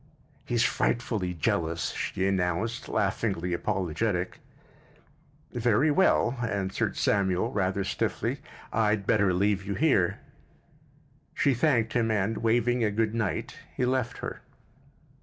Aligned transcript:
"He's 0.45 0.63
frightfully 0.63 1.35
jealous," 1.35 1.91
she 1.91 2.27
announced, 2.27 2.89
laughingly 2.89 3.53
apologetic. 3.53 4.39
"Very 5.53 5.91
well," 5.91 6.39
answered 6.41 6.97
Samuel, 6.97 7.51
rather 7.51 7.83
stiffly. 7.83 8.41
"I'd 8.73 9.05
better 9.05 9.31
leave 9.31 9.63
you 9.63 9.75
here." 9.75 10.17
She 11.35 11.53
thanked 11.53 11.93
him 11.93 12.09
and, 12.09 12.39
waving 12.39 12.83
a 12.83 12.89
good 12.89 13.13
night, 13.13 13.57
he 13.77 13.85
left 13.85 14.17
her. 14.25 14.41